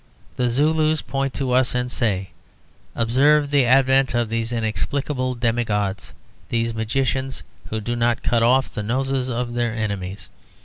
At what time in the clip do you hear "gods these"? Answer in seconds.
5.63-6.73